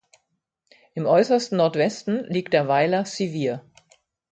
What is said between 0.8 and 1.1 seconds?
Im